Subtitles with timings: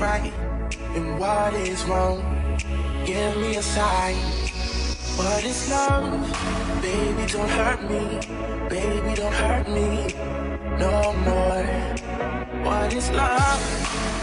[0.00, 0.32] right
[0.94, 2.22] and what is wrong.
[3.04, 4.16] Give me a sign.
[5.18, 6.06] What is love?
[6.82, 8.20] Baby, don't hurt me.
[8.68, 10.14] Baby, don't hurt me.
[10.78, 11.64] No more.
[12.64, 13.62] What is love?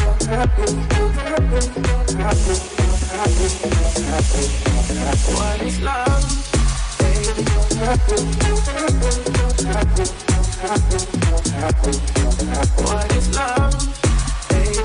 [5.35, 6.23] What is love?
[6.99, 7.43] Baby.
[12.85, 14.08] What is love?
[14.69, 14.77] What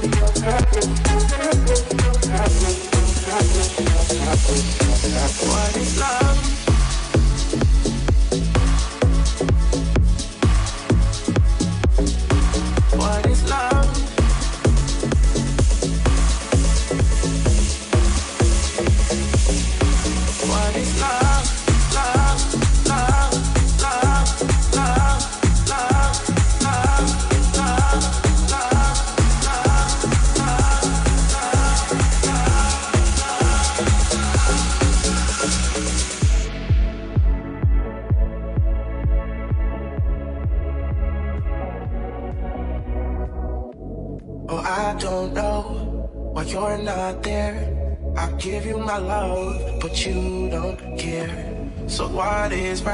[5.76, 6.53] is love?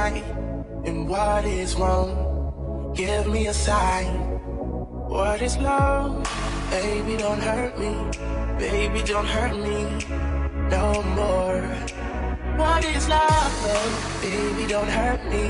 [0.00, 0.25] right
[0.88, 2.11] and what is wrong.
[3.00, 4.08] Give me a sign.
[5.14, 6.11] What is love?
[6.70, 7.93] Baby, don't hurt me.
[8.64, 9.79] Baby, don't hurt me
[10.75, 10.87] no
[11.19, 11.62] more.
[12.61, 13.52] What is love?
[14.23, 15.44] Baby, don't hurt me.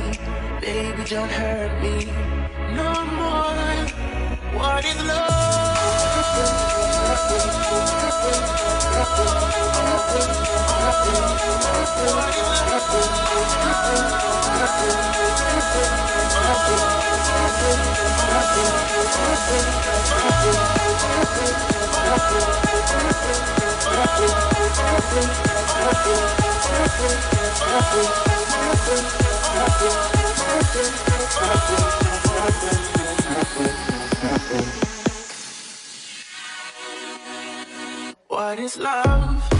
[0.67, 1.97] Baby, don't hurt me
[2.81, 3.76] no more.
[4.58, 5.61] What is love?
[38.29, 39.59] What is love?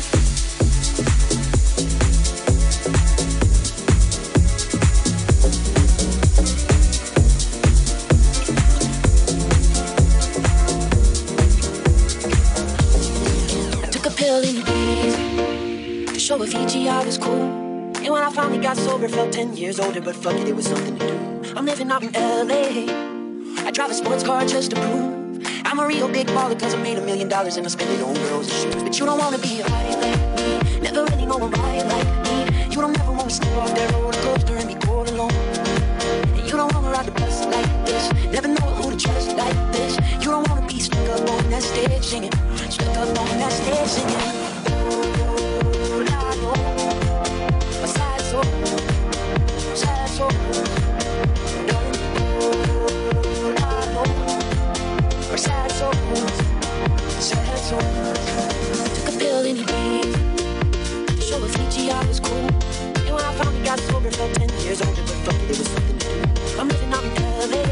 [16.43, 20.65] And when I finally got sober, felt 10 years older, but fuck it, it was
[20.65, 21.53] something to do.
[21.55, 22.91] I'm living out in LA.
[23.63, 26.81] I drive a sports car just to prove I'm a real big baller cause I
[26.81, 28.83] made a million dollars and I spend it on girls and shoes.
[28.83, 32.09] But you don't wanna be a high like me, never really know a ride like
[32.25, 32.69] me.
[32.73, 35.31] You don't ever wanna step off that roller coaster and be all alone.
[35.31, 39.71] And you don't wanna ride the bus like this, never know who to trust like
[39.73, 39.95] this.
[40.19, 42.33] You don't wanna be stuck up on that stage singing,
[42.67, 44.50] stuck up on that stage singing.
[57.71, 62.35] Took a pill in to show Avicii I was cool.
[62.35, 65.71] And when I finally got sober, felt 10 years older, but was.
[66.59, 67.63] I'm living in LA.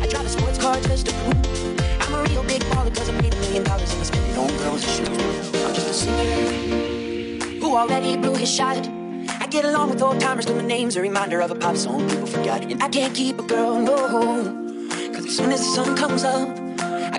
[0.00, 3.20] I drive a sports car just to prove I'm a real big baller cause I
[3.20, 5.64] made a million dollars and I it on girls and shoes.
[5.64, 8.88] I'm just a who already blew his shot.
[9.38, 12.26] I get along with old timers, cause name's a reminder of a pop song people
[12.26, 12.62] forgot.
[12.64, 14.88] And I can't keep a girl, no.
[15.12, 16.63] Cause as soon as the sun comes up,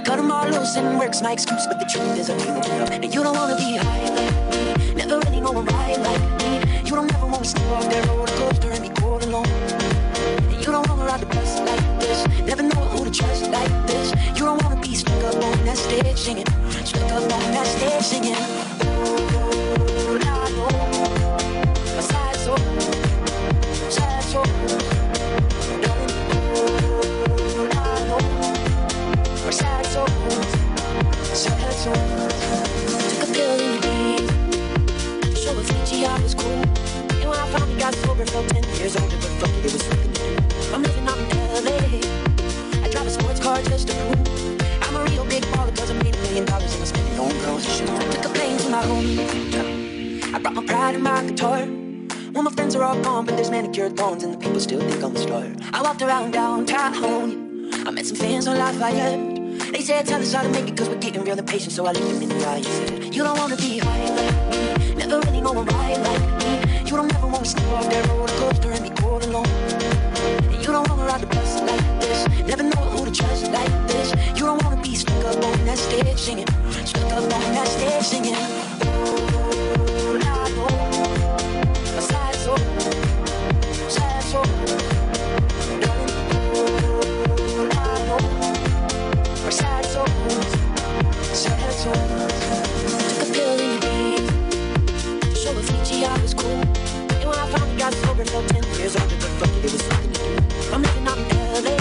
[0.06, 1.66] cut them all loose and work's my excuse.
[1.68, 2.92] But the truth is, I get up.
[2.92, 6.82] And you don't wanna be high like me, never really know a ride like me.
[6.86, 9.48] You don't ever wanna step off that roller coaster and be all alone.
[10.54, 13.74] And you don't wanna ride the bus like this, never know who to trust like
[13.88, 14.14] this.
[14.38, 16.46] You don't wanna be stuck up on that stage singing,
[16.86, 18.65] stuck up on that stage singing.
[37.86, 40.74] Got sober, felt 10 years older, but fuck it, it was something do.
[40.74, 41.28] I'm living out in
[41.66, 42.82] LA.
[42.84, 45.94] I drive a sports car just to prove I'm a real big baller cause I
[46.02, 47.90] made a million dollars and I spend it on girls and shoes.
[47.92, 50.34] I took a plane to my home.
[50.34, 51.68] I brought my pride and my guitar.
[52.34, 55.04] Well, my friends are all gone, but there's manicured lawns and the people still think
[55.04, 55.46] I'm a star.
[55.72, 57.70] I walked around downtown.
[57.86, 59.72] I met some fans on Lafayette.
[59.74, 61.74] They said, tell us how to make it cause we're getting real impatient.
[61.74, 64.88] So I looked them in the eye and said, you don't wanna be high like
[64.88, 64.96] me.
[64.96, 66.35] Never really know a ride like.
[66.86, 69.48] You don't ever wanna step off that roller coaster and be all alone.
[70.62, 72.28] You don't wanna ride the bus like this.
[72.46, 74.14] Never know who to trust like this.
[74.38, 76.48] You don't wanna be stuck up on that stage singing.
[76.86, 78.36] Stuck up on that stage singing.
[78.86, 81.98] Oh, I know.
[81.98, 82.58] A sad soul.
[83.90, 84.85] Sad soul.
[98.16, 100.74] Sober, felt 10 years older, but fuck it, it was something to do.
[100.74, 101.28] I'm living out in
[101.64, 101.76] LA.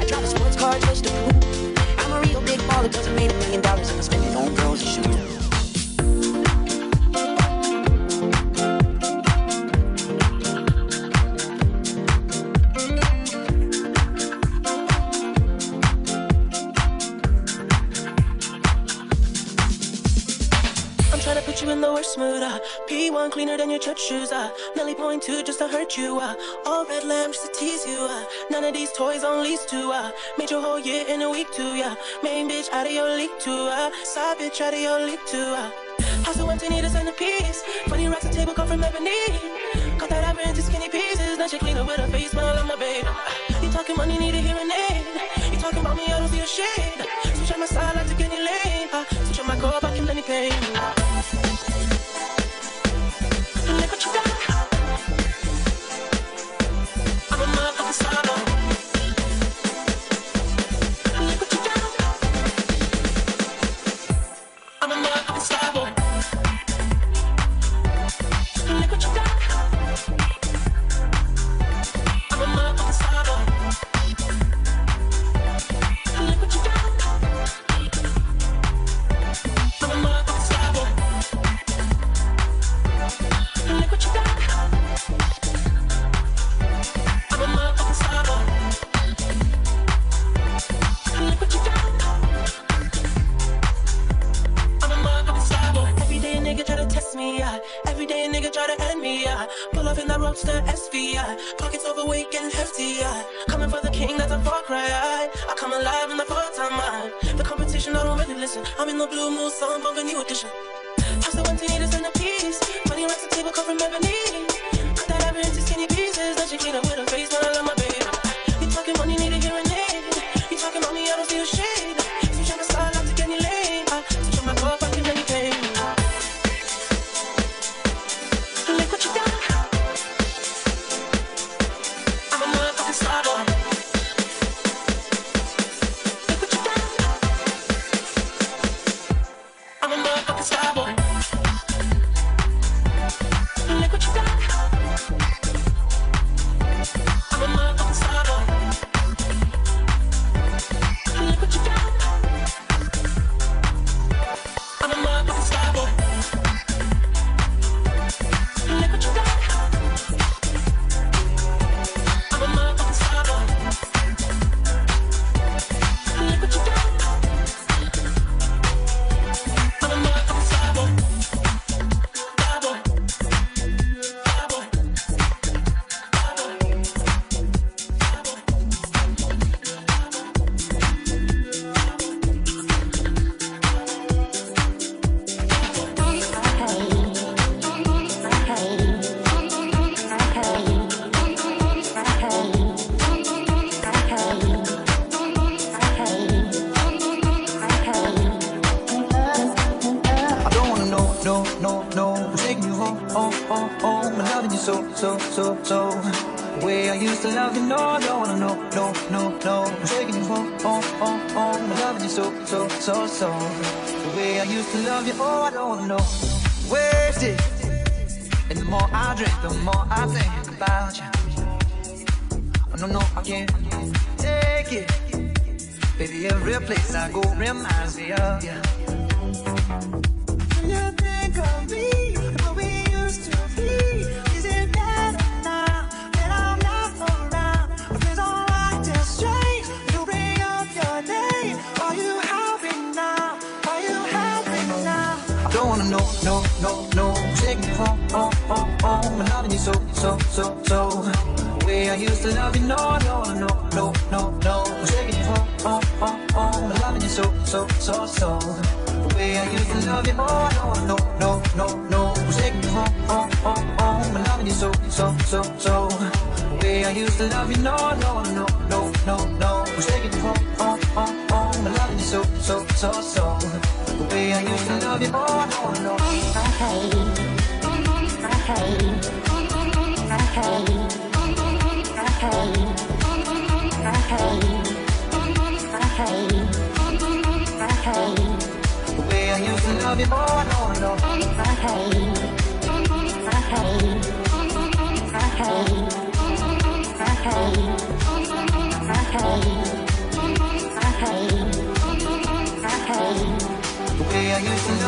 [0.00, 3.30] I drive a sports car just to prove I'm a real big baller I made
[3.30, 4.21] a million dollars and I spend
[25.92, 26.18] hurt you.
[26.18, 26.34] Uh.
[26.66, 27.98] All red lamb just to tease you.
[28.00, 28.24] Uh.
[28.50, 29.90] None of these toys on lease to.
[29.90, 30.10] Uh.
[30.38, 31.74] Made your whole year in a week too.
[31.74, 31.94] Yeah.
[32.22, 33.68] Main bitch out of your league too.
[33.70, 33.90] Uh.
[34.04, 35.38] Side bitch out of your league too.
[35.38, 35.70] Uh.
[36.24, 37.62] House so empty, need a centerpiece.
[37.88, 39.10] Funny racks and table come from ebony.
[39.98, 41.38] Cut that ivory into skinny pieces.
[41.38, 43.06] Now she clean up with her face, smell like my babe.
[43.62, 45.06] You talking money, need a hearing aid.
[45.52, 47.06] You talking about me, I don't see a shade.
[47.34, 48.88] Switch on my side, like to get any lane.
[48.92, 50.61] Uh, switch on my core, back in plenty pain.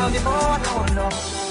[0.07, 1.44] anymore, no, no.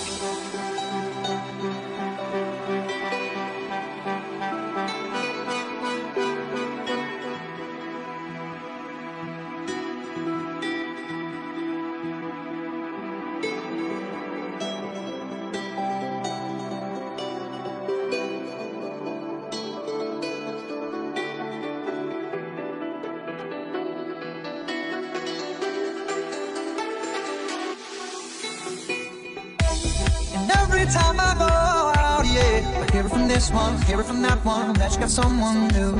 [34.55, 35.95] someone that you got someone new.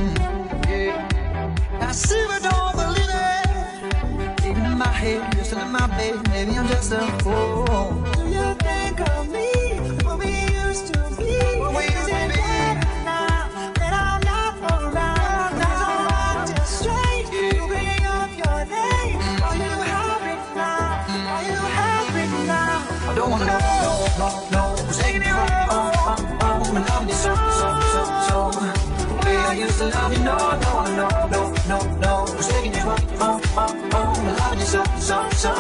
[1.81, 4.57] I see but don't believe it.
[4.57, 6.29] In my head, you're still in my bed.
[6.29, 8.14] Maybe I'm just a fool.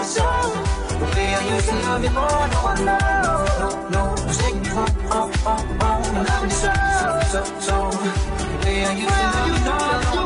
[0.05, 0.53] soul.
[1.01, 3.53] The way I used to love you, more, no one knows.
[3.61, 7.77] No, no, it's taking you home, home, home, love you so, so, so, so.
[8.51, 10.23] The way I used to love you, no, no,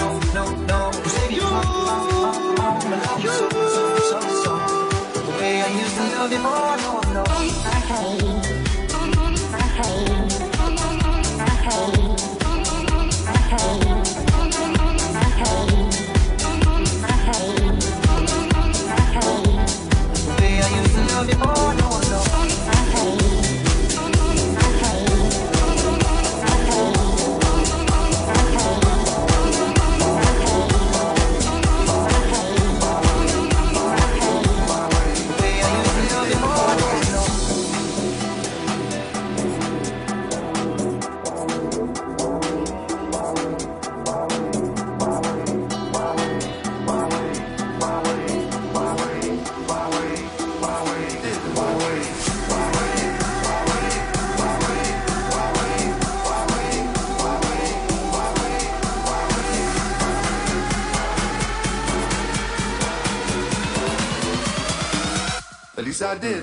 [0.00, 4.52] no, no, no, it's taking home, home, home, love you so, so, so, so.
[5.26, 6.99] The way I used to love you, more, no one knows.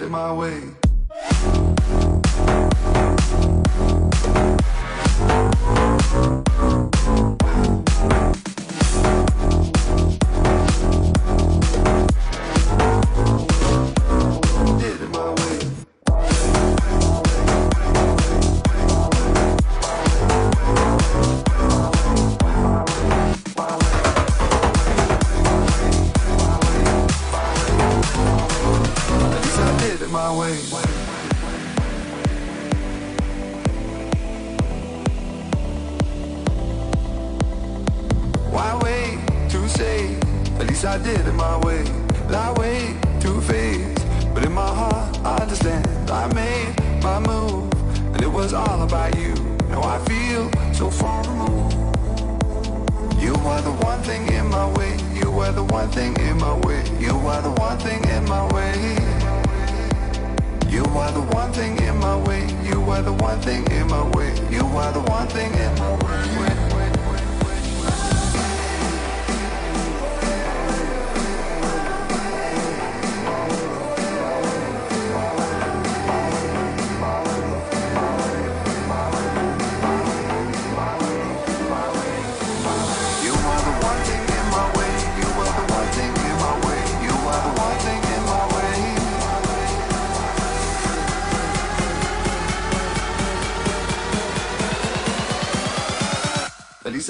[0.10, 0.67] my way.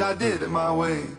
[0.07, 1.16] I did it my way.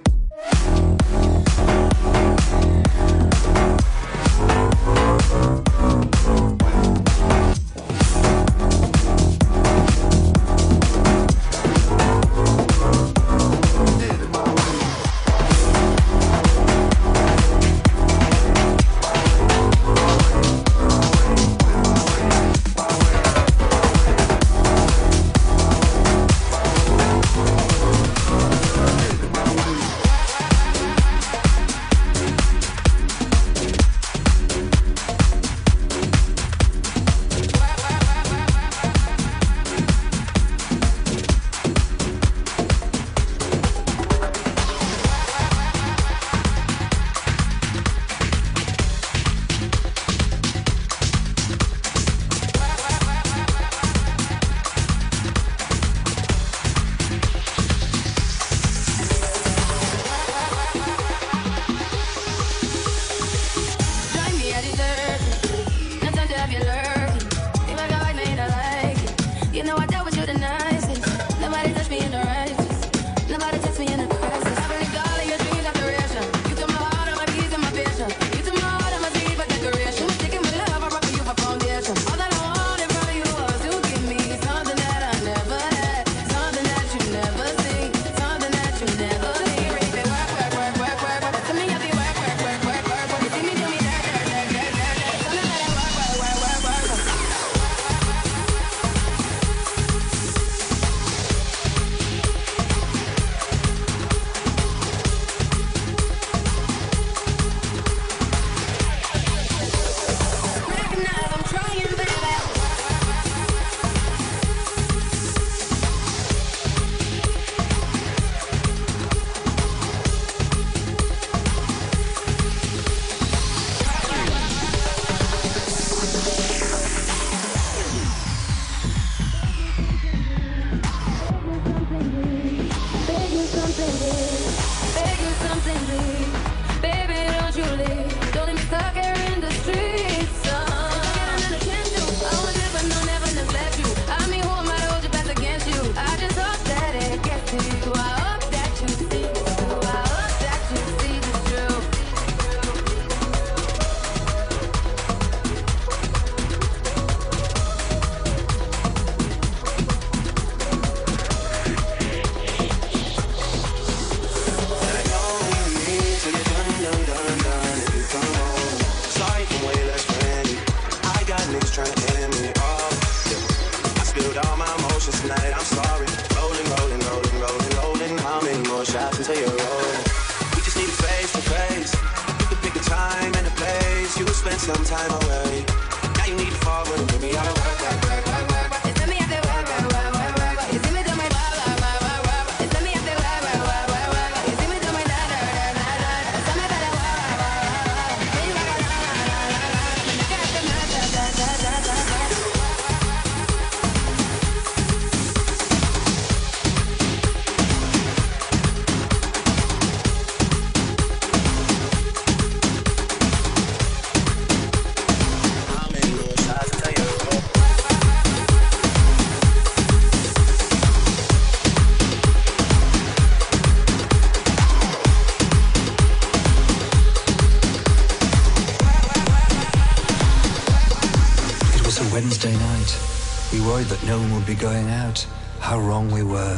[234.49, 235.27] Be going out,
[235.61, 236.57] how wrong we were.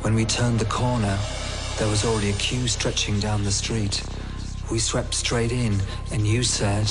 [0.00, 1.18] When we turned the corner,
[1.76, 4.02] there was already a queue stretching down the street.
[4.70, 5.78] We swept straight in,
[6.12, 6.90] and you said,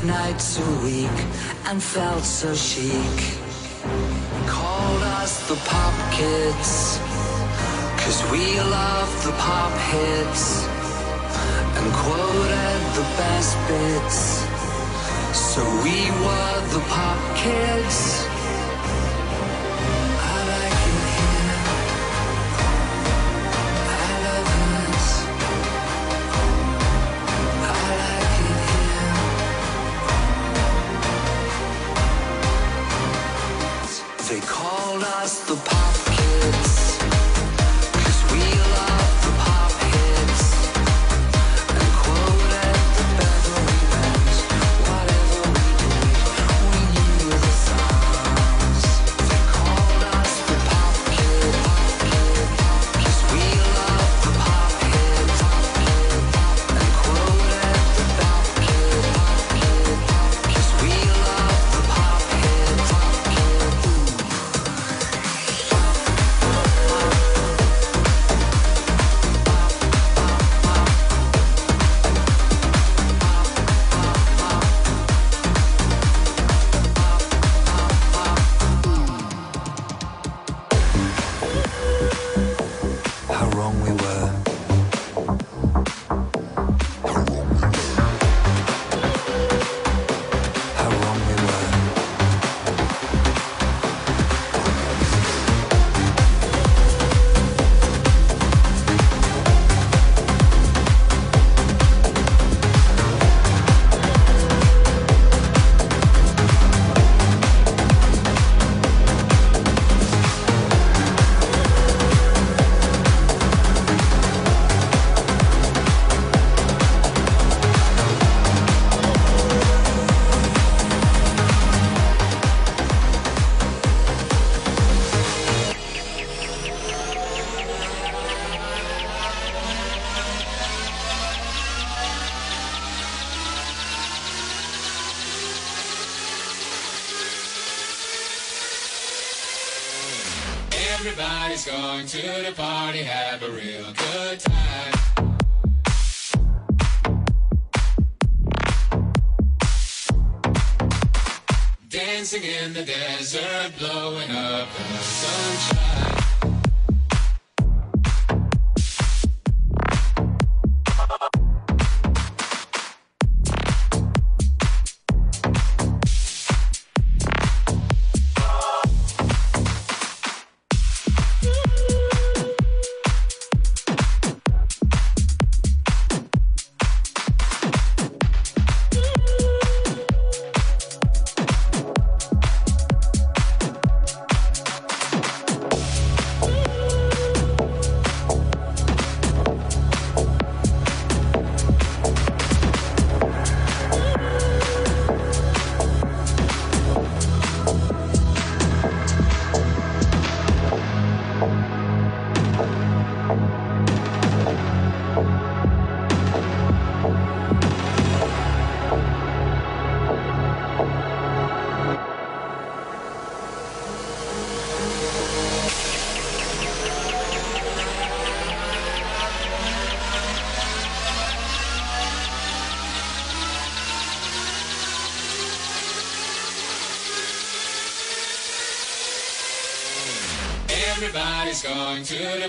[0.00, 1.10] at night so weak
[1.66, 3.38] and felt so chic.
[4.46, 6.98] Called us the pop kids,
[8.02, 10.49] cause we love the pop hits.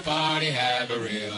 [0.04, 1.31] Party, have a real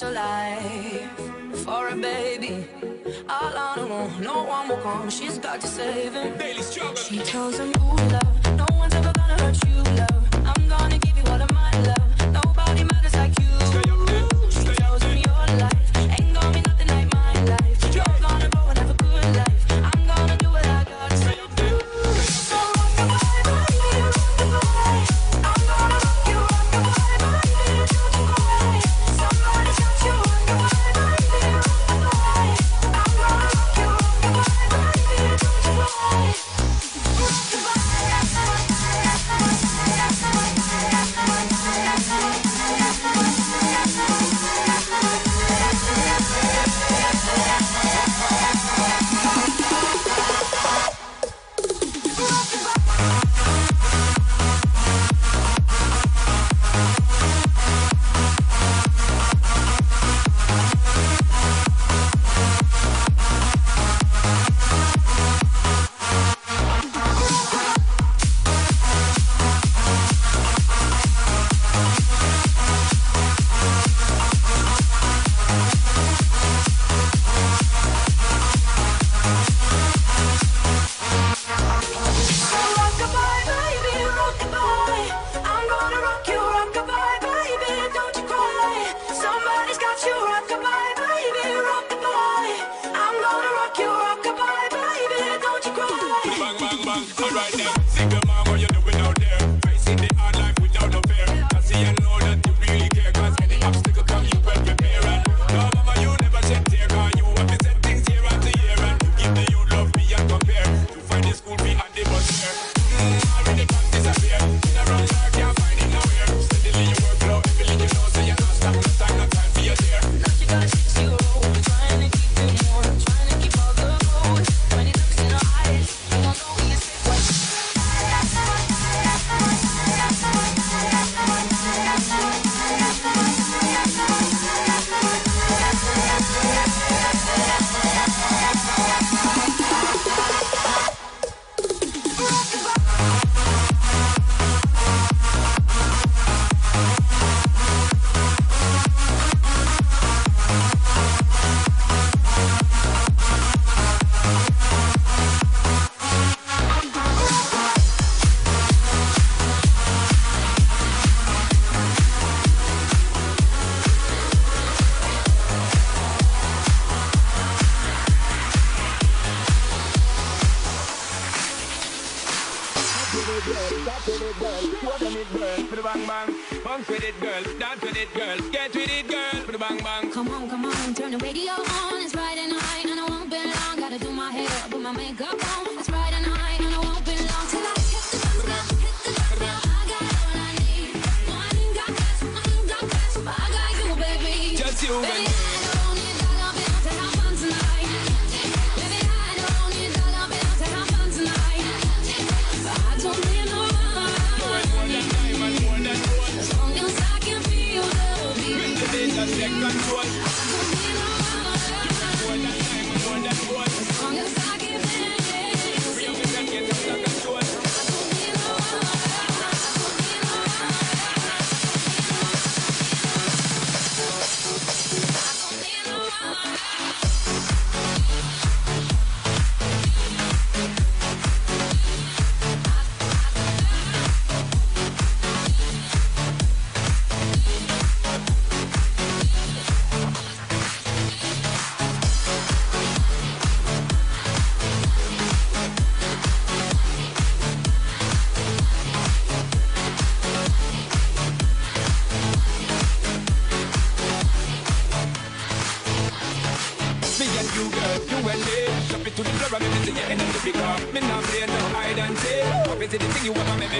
[0.00, 0.29] sola.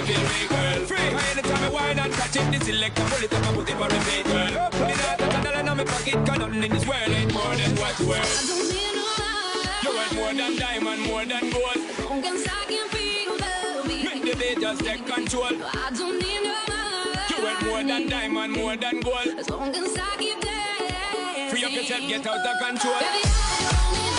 [0.01, 0.85] repeat, me girl.
[0.85, 0.97] Free.
[0.97, 3.77] Cause anytime I whine and catch it, this selector pull it up and put it
[3.77, 4.49] for repeat, girl.
[4.87, 7.55] Me not touch a dollar in my pocket, cause nothing in this world ain't more
[7.55, 8.21] than what you worth.
[8.21, 9.69] I don't need no money.
[9.83, 11.79] You worth more than diamond, more than gold.
[12.23, 14.03] Guns I can feel, baby.
[14.03, 15.45] Make the day just take control.
[15.45, 17.19] I don't need no money.
[17.29, 19.27] You worth more than diamond, more than gold.
[19.37, 21.49] As long as I keep dancing.
[21.49, 22.93] Free up yourself, get out of control.
[22.99, 24.10] Baby, I don't need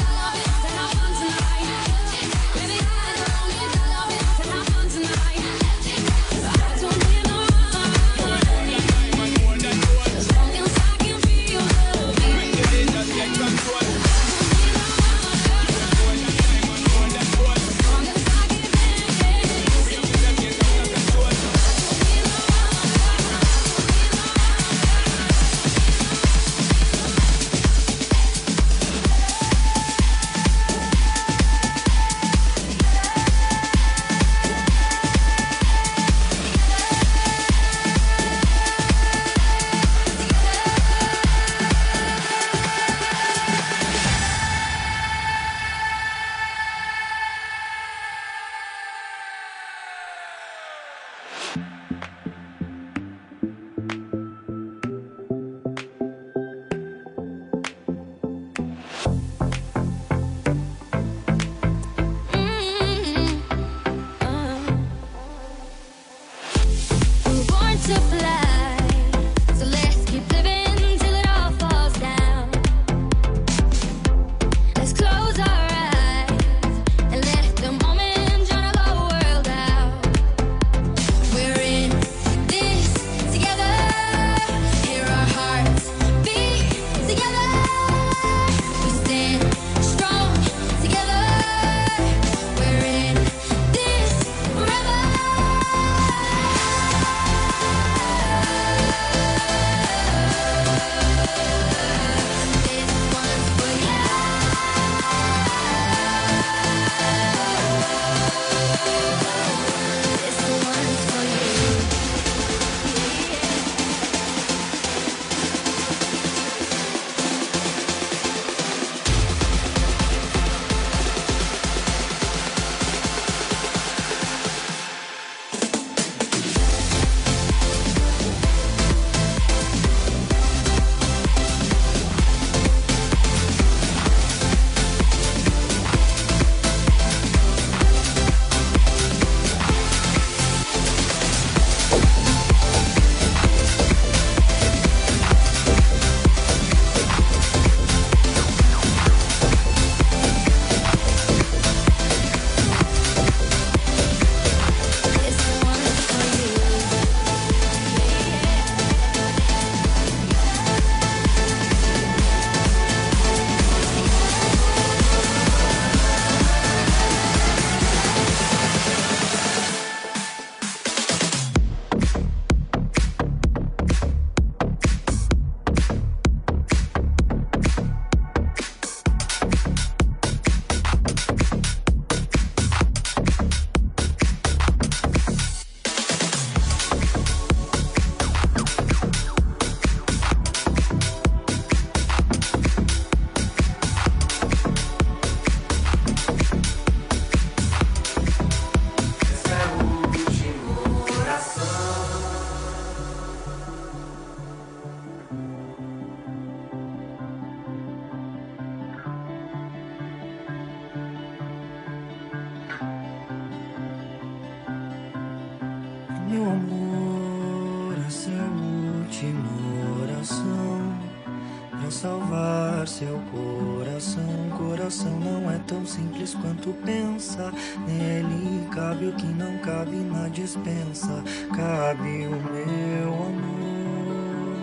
[227.22, 227.52] pensa.
[227.86, 231.22] Nele cabe o que não cabe na dispensa.
[231.54, 234.56] Cabe o meu amor.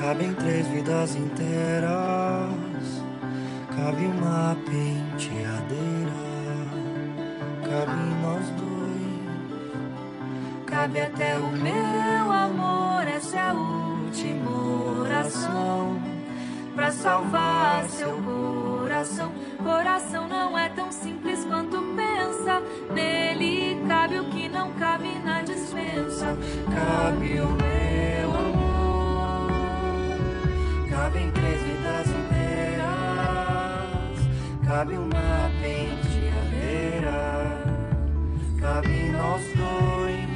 [0.00, 1.90] Cabem três vidas inteiras.
[3.76, 6.18] Cabe uma penteadeira.
[7.62, 8.68] Cabe nós dois.
[10.66, 14.50] Cabe até o meu amor, essa é a última
[15.00, 16.00] oração
[16.74, 19.32] pra salvar seu coração.
[19.62, 22.62] Coração não é tão simples quanto pensa.
[22.94, 26.36] Nele cabe o que não cabe na dispensa.
[26.72, 29.50] Cabe o meu amor.
[30.88, 32.86] Cabem três vidas inteiras.
[34.66, 37.12] Cabe uma penteadeira.
[38.60, 40.28] Cabe nós dois.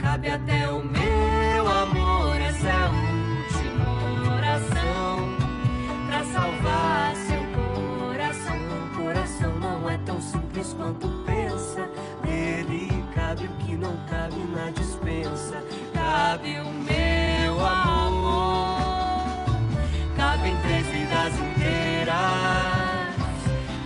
[0.00, 5.28] Cabe até o meu amor, essa é a última oração
[6.06, 7.16] pra salvar
[10.54, 11.88] simples quanto pensa.
[12.24, 15.62] Nele cabe o que não cabe na dispensa.
[15.92, 19.44] Cabe o meu amor,
[20.16, 22.14] Cabem três vidas inteiras.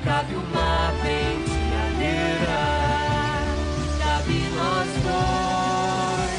[0.05, 2.59] Cabe uma penteadeira.
[3.99, 6.33] Cabe nós dois.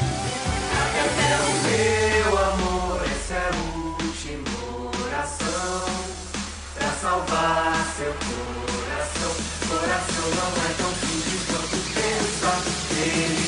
[0.72, 3.02] Cabe até o meu amor.
[3.04, 4.50] Essa é a última
[5.06, 5.84] oração.
[6.74, 8.49] Pra salvar seu coração.
[9.80, 12.52] Coração não é tão simples quanto pensa.
[13.02, 13.39] Ele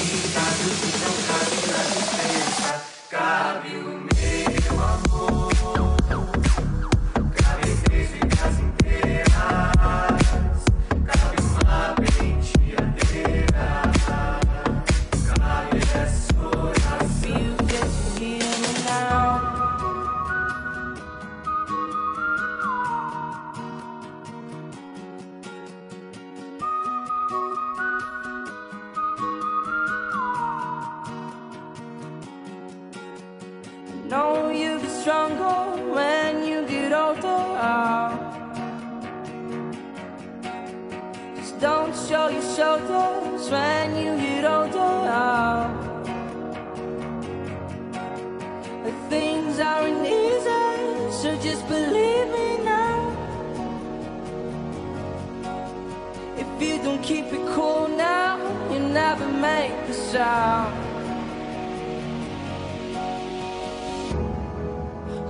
[57.02, 58.38] keep it cool now,
[58.70, 60.72] you never make a sound.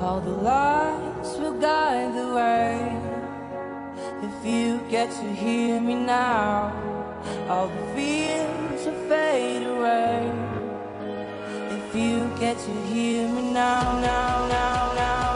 [0.02, 2.76] All the lights will guide the way.
[4.22, 6.72] If you get to hear me now,
[7.48, 10.30] all the fears will fade away.
[11.78, 15.31] If you get to hear me now, now, now, now,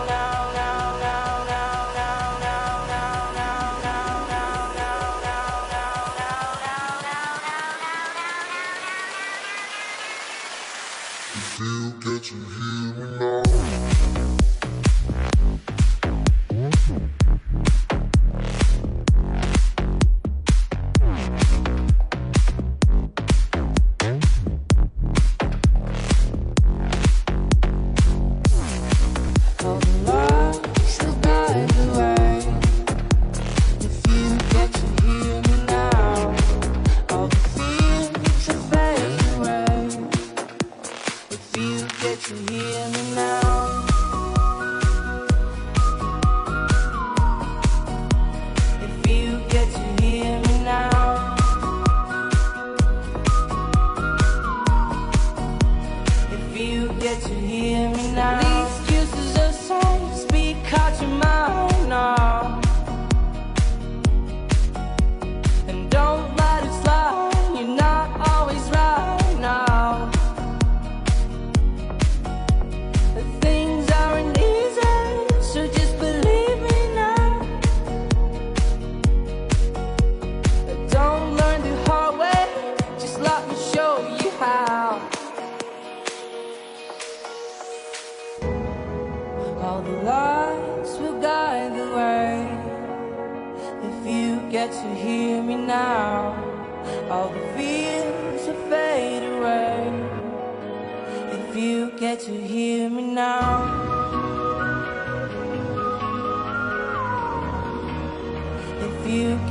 [57.66, 58.55] hear me now.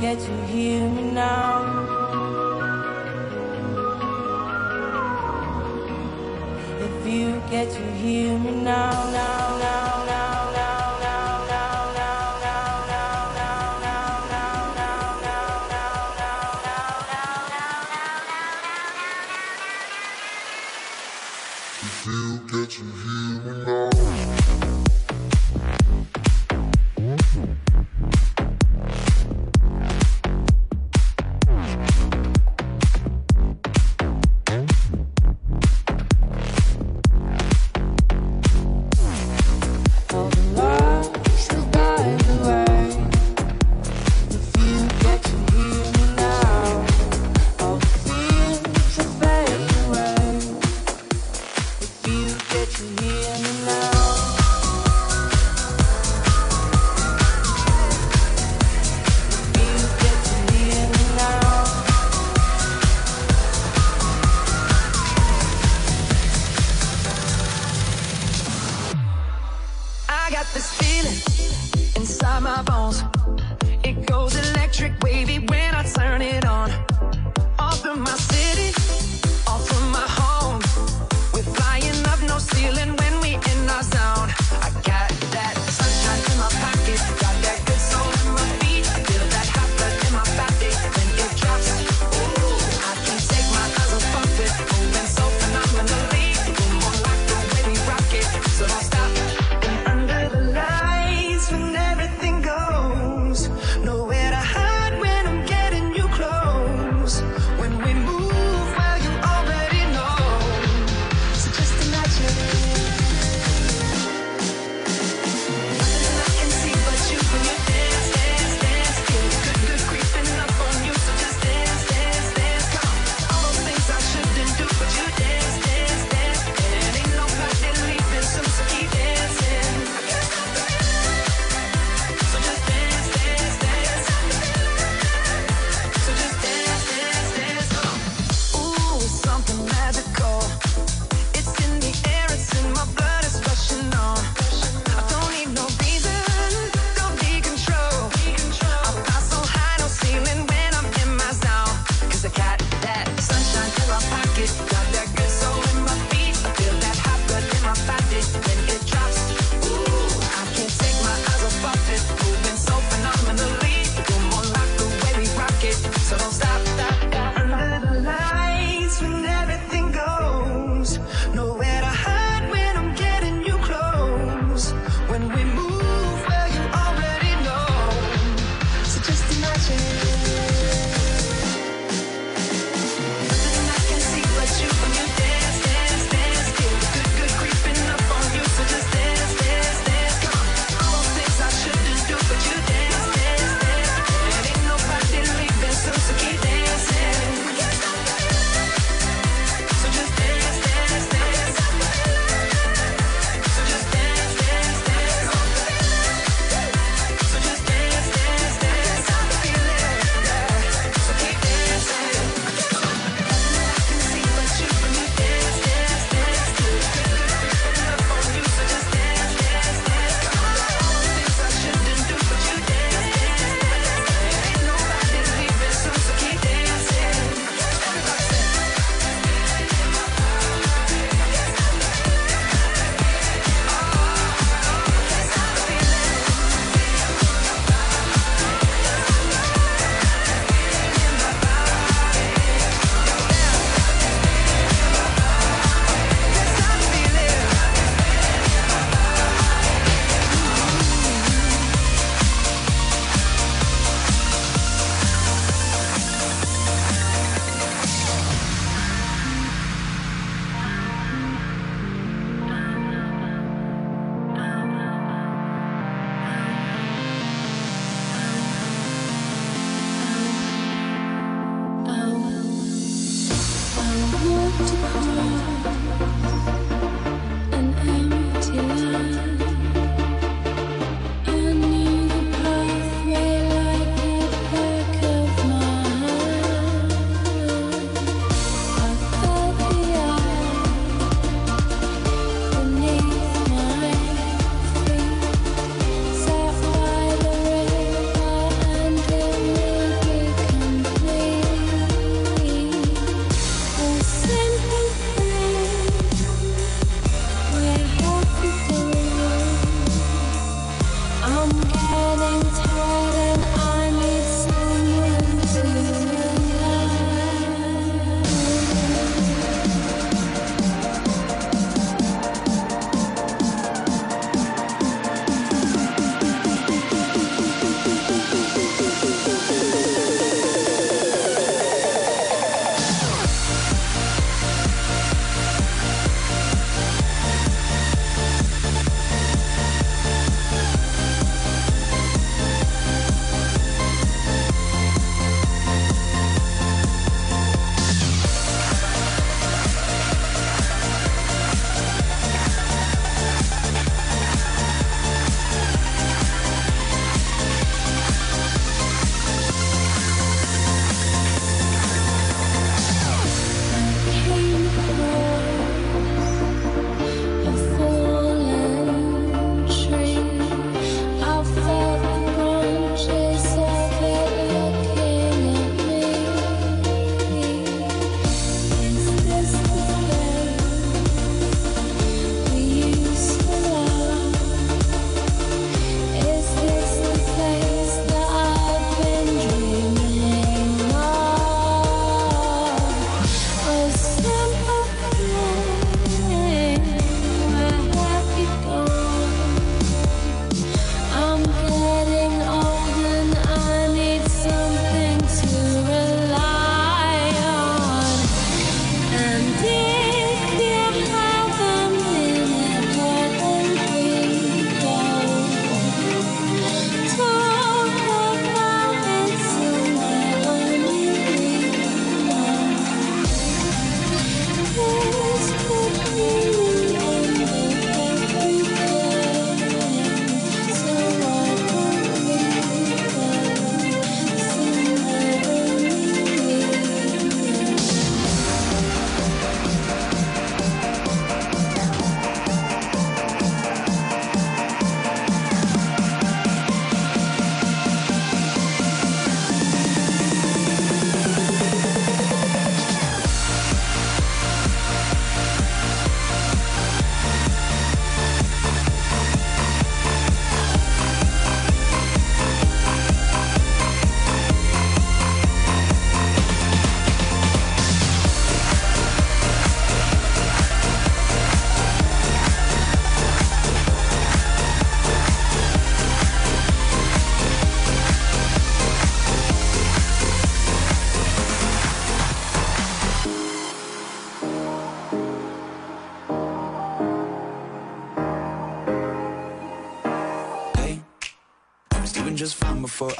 [0.06, 1.66] that you hear me now.
[6.78, 8.35] If you get to hear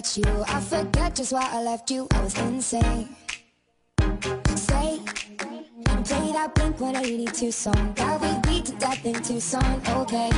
[0.00, 0.44] at you.
[0.48, 3.08] I forget just why I left you, I was insane.
[4.54, 4.98] Say,
[6.08, 7.92] play that Blink-182 song.
[7.96, 10.30] That we beat to death in Tucson, okay.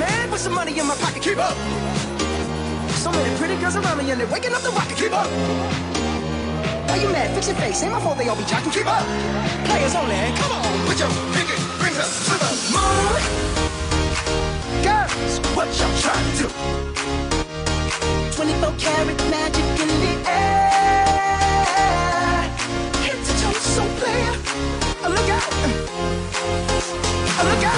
[0.00, 0.28] man.
[0.30, 1.22] Put some money in my pocket.
[1.22, 1.56] Keep up.
[3.04, 4.96] So many pretty girls around me and they're waking up the rocket.
[4.96, 5.28] Keep up.
[6.88, 7.28] Why you mad?
[7.34, 7.82] Fix your face.
[7.82, 8.72] Ain't my fault they all be jocking.
[8.72, 9.04] Keep up.
[9.68, 10.16] Players only.
[10.40, 10.64] Come on.
[10.88, 13.22] Put your pinky rings up to the moon.
[14.86, 16.48] Girls, what y'all trying to do?
[18.34, 21.10] 24 karat magic in the air.
[23.04, 24.34] Head to toe, so player.
[25.14, 25.52] Look out.
[27.48, 27.69] Look out.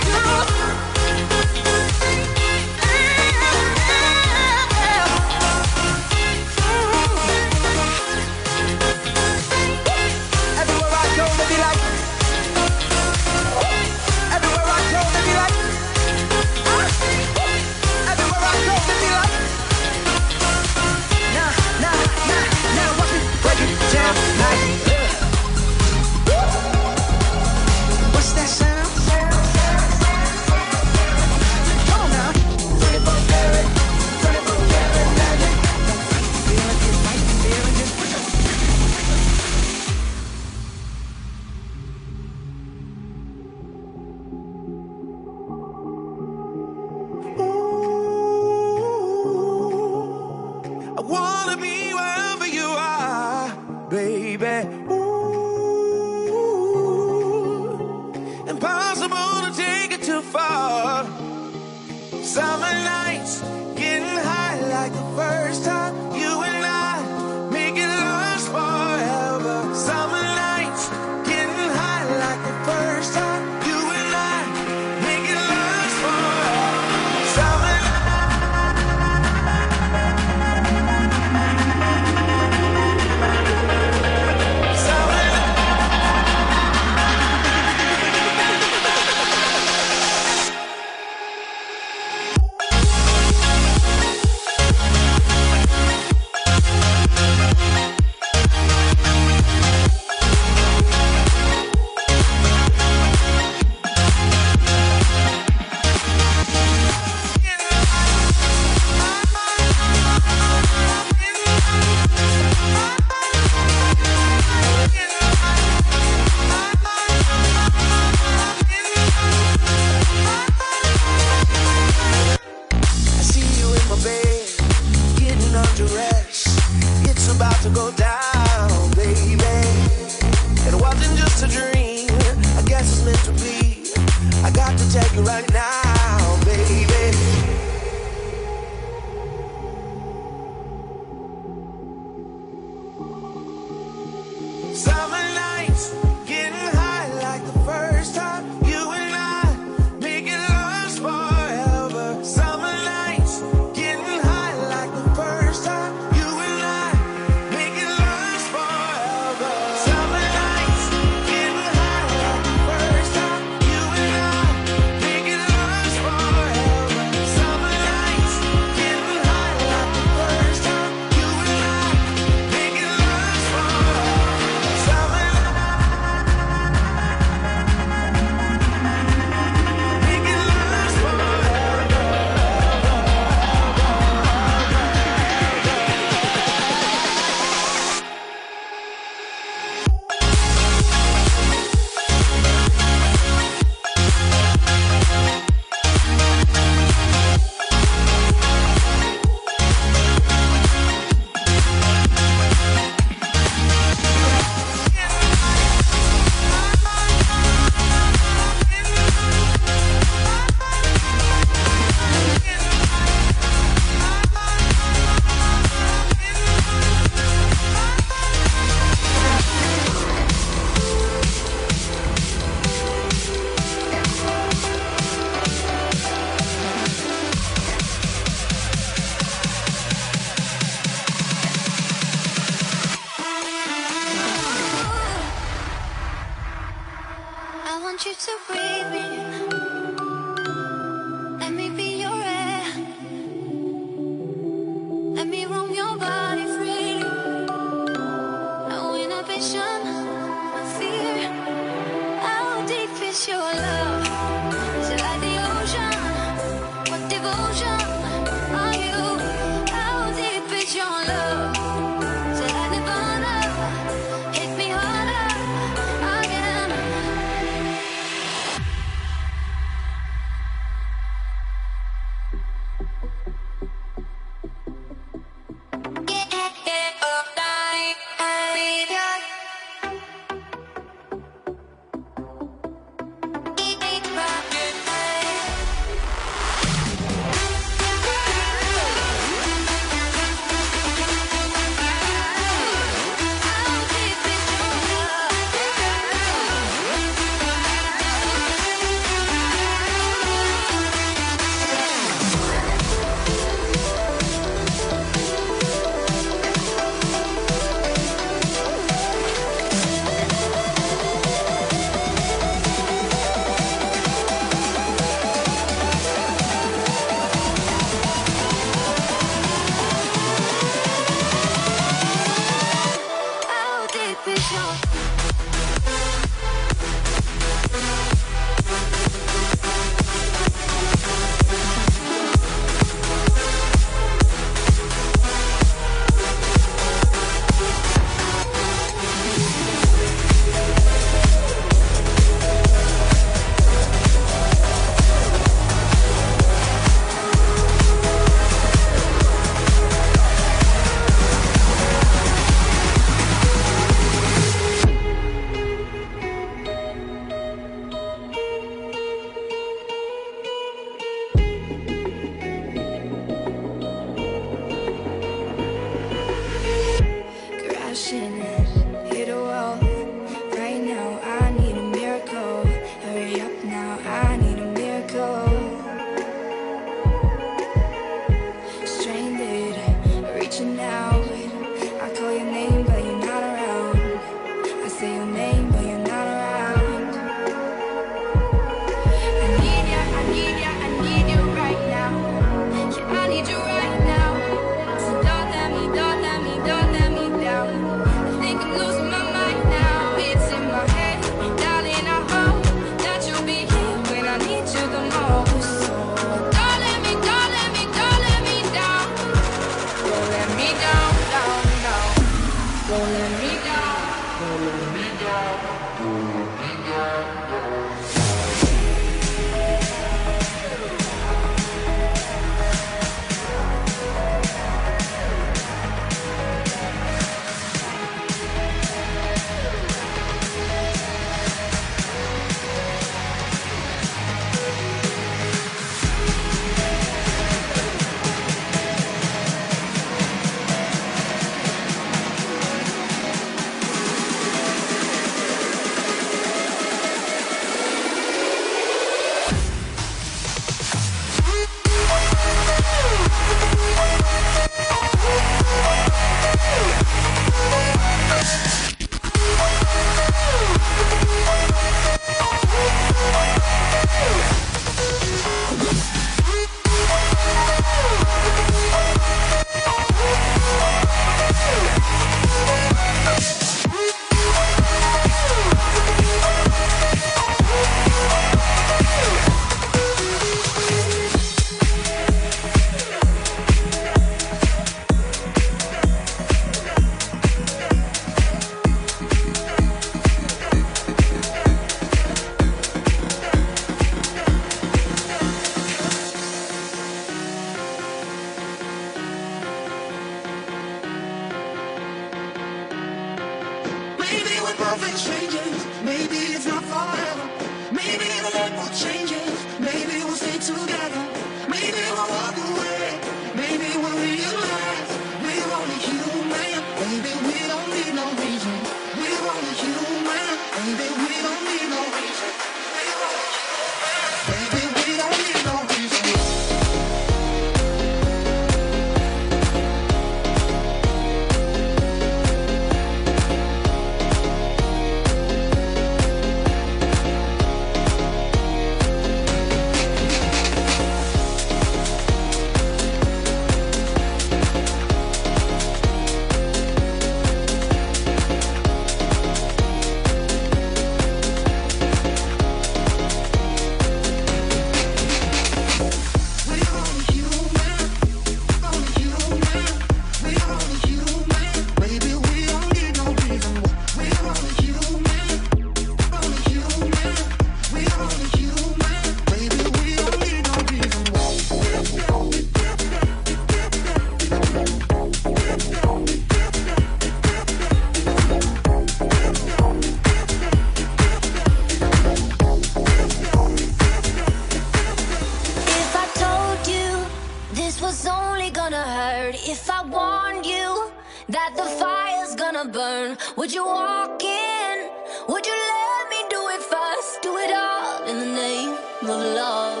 [591.51, 593.37] that the fire's gonna burn.
[593.57, 595.09] Would you walk in?
[595.49, 597.41] Would you let me do it first?
[597.41, 600.00] Do it all in the name of love.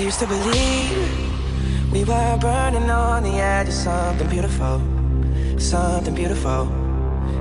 [0.00, 4.80] I used to believe we were burning on the edge of something beautiful,
[5.58, 6.66] something beautiful.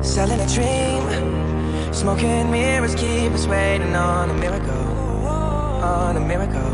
[0.01, 6.73] Selling a dream, smoking mirrors keep us waiting on a miracle, on a miracle.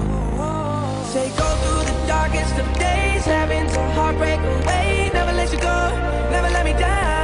[1.13, 5.11] Say go through the darkest of days, having to heartbreak away.
[5.13, 5.89] Never let you go,
[6.31, 7.14] never let me down.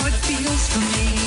[0.00, 1.19] How it feels for me.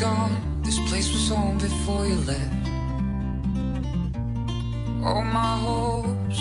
[0.00, 0.62] Gone?
[0.62, 2.68] This place was home before you left.
[5.04, 6.38] All my hopes,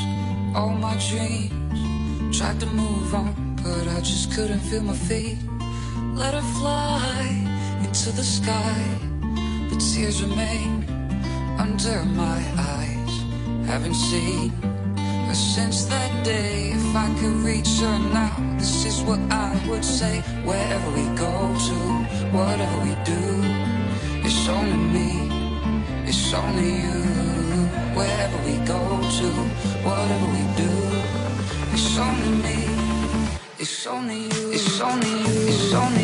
[0.56, 2.38] all my dreams.
[2.38, 5.38] Tried to move on, but I just couldn't feel my feet.
[6.14, 7.26] Let her fly
[7.84, 8.78] into the sky,
[9.70, 10.86] but tears remain
[11.58, 13.14] under my eyes.
[13.66, 14.50] Haven't seen
[15.28, 16.72] her since that day.
[16.72, 20.22] If I could reach her now, this is what I would say.
[20.44, 21.97] Wherever we go to,
[22.38, 23.22] whatever we do,
[24.28, 25.10] it's only me,
[26.06, 27.00] it's only you.
[27.98, 28.82] Wherever we go
[29.18, 29.30] to,
[29.88, 30.72] whatever we do,
[31.74, 32.60] it's only me,
[33.58, 35.97] it's only you, it's only you, it's only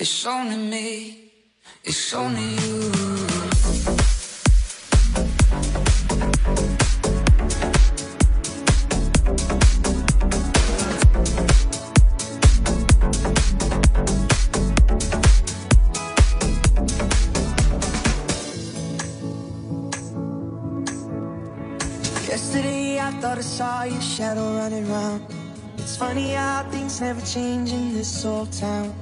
[0.00, 1.32] It's only me,
[1.82, 2.92] it's only you.
[22.28, 25.26] Yesterday I thought I saw your shadow running round.
[25.76, 28.94] It's funny how things never change in this old town.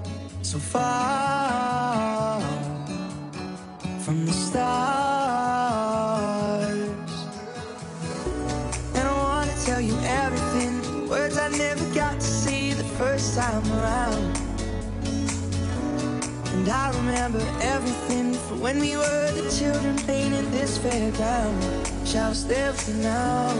[0.57, 2.41] So far
[4.01, 4.71] from the stars.
[8.95, 11.09] And I wanna tell you everything.
[11.11, 14.39] Words I never got to say the first time around.
[16.55, 21.61] And I remember everything from when we were the children playing in this fairground.
[22.07, 23.53] Shall I stay with you now?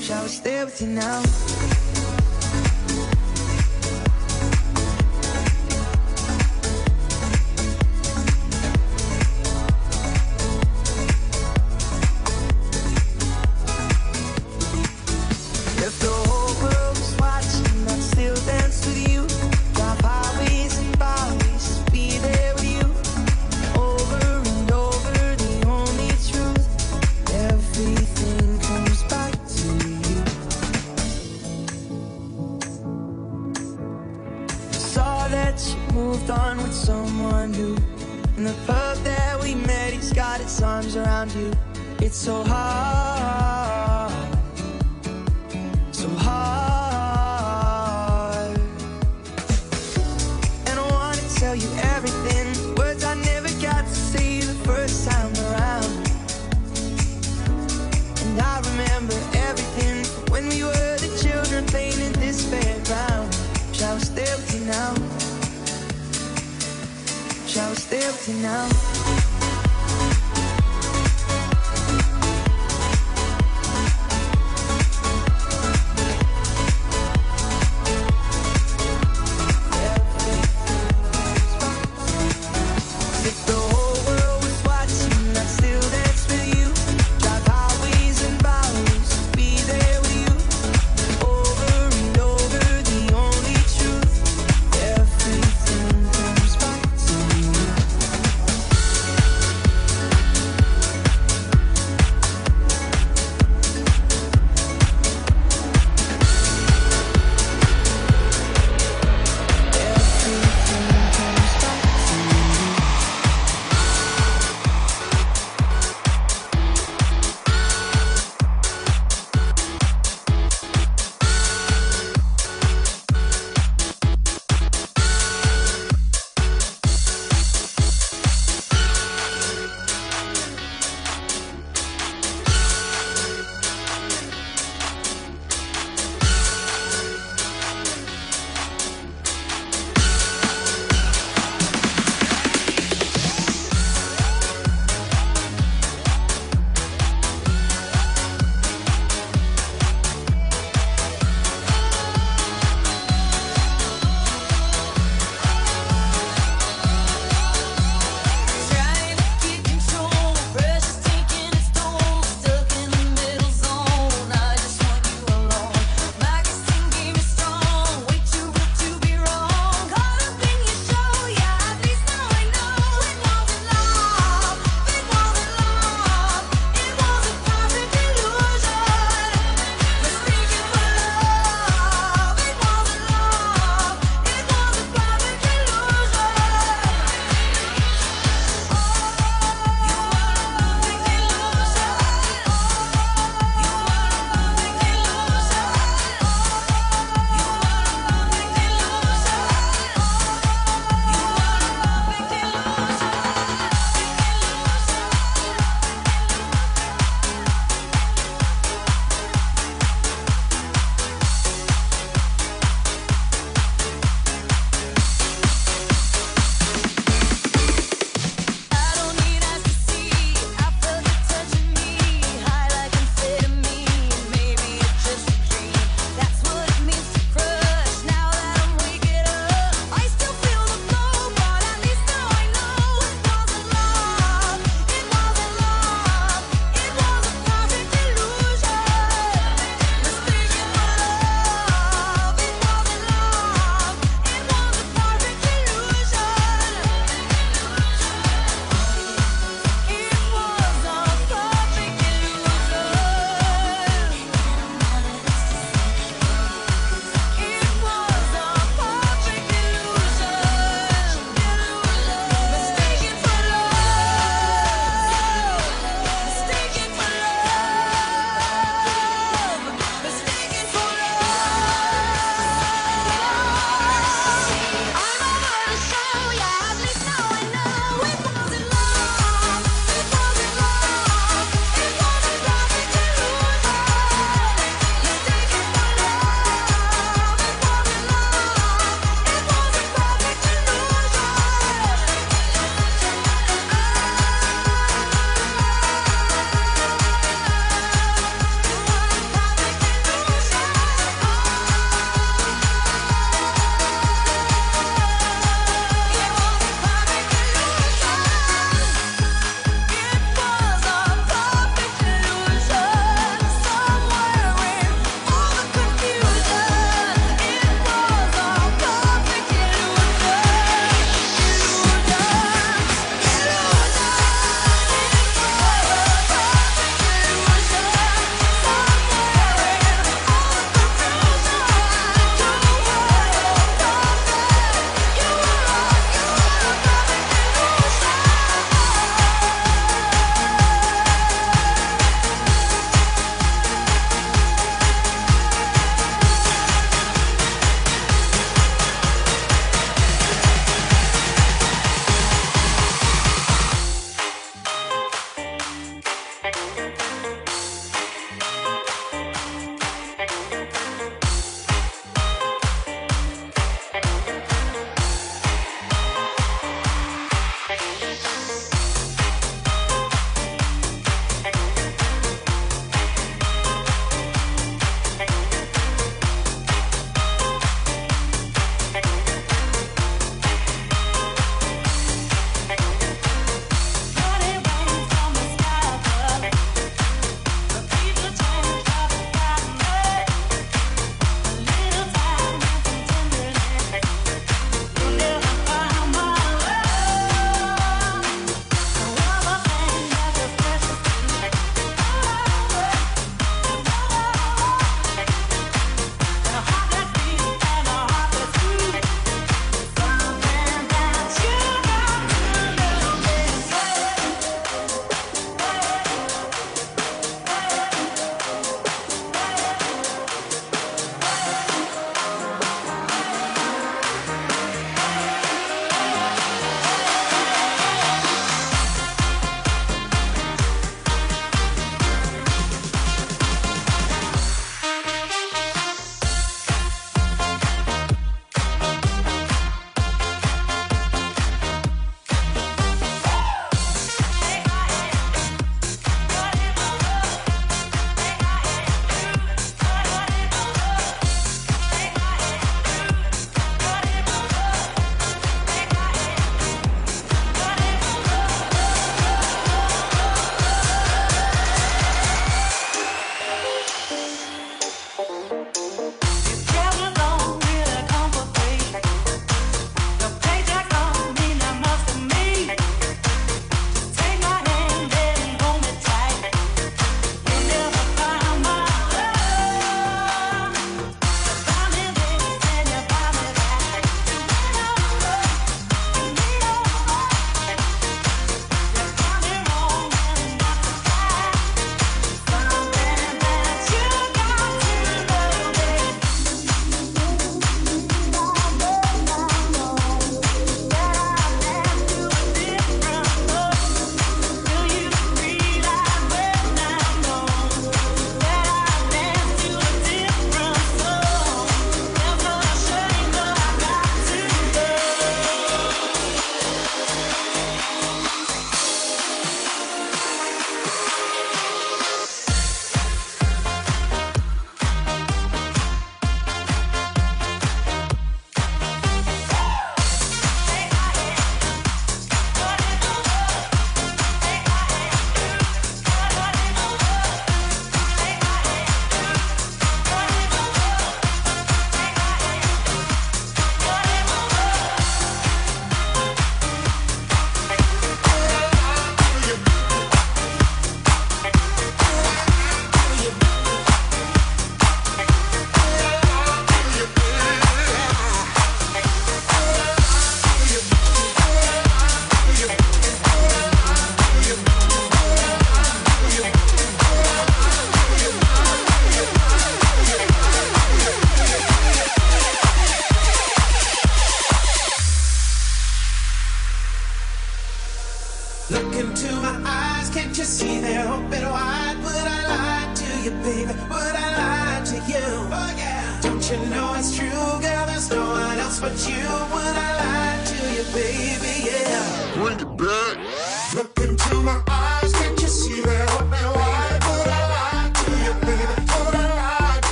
[0.00, 1.49] Shall I stay with you now?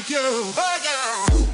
[0.00, 0.52] To you?
[0.56, 1.44] Oh, yeah.